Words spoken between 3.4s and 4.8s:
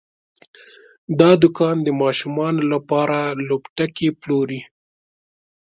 لوبتکي پلوري.